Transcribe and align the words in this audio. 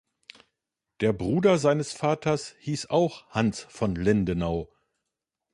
Der 1.01 1.13
Bruder 1.13 1.59
seines 1.59 1.91
Vaters 1.93 2.55
hieß 2.61 2.87
auch 2.89 3.27
Hans 3.29 3.67
von 3.69 3.93
Lindenau. 3.93 4.67